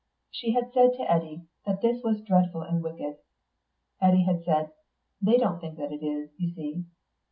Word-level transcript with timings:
She 0.31 0.53
had 0.53 0.71
said 0.73 0.93
to 0.95 1.03
Eddy 1.11 1.43
that 1.67 1.81
this 1.81 2.01
was 2.03 2.23
dreadful 2.23 2.63
and 2.63 2.81
wicked. 2.81 3.17
Eddy 4.01 4.23
had 4.23 4.43
said, 4.43 4.71
"They 5.21 5.37
don't 5.37 5.59
think 5.61 5.77
it 5.77 6.01
is, 6.03 6.31
you 6.39 6.49
see." 6.55 6.85